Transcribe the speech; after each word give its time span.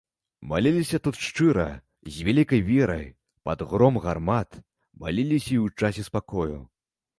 Маліліся 0.51 0.99
тут 1.07 1.15
шчыра, 1.25 1.65
з 2.15 2.25
вялікай 2.29 2.61
верай, 2.71 3.05
пад 3.49 3.59
гром 3.75 4.01
гармат, 4.07 4.59
маліліся 5.07 5.47
і 5.55 5.61
ў 5.65 5.85
часе 5.85 6.11
спакою. 6.11 6.61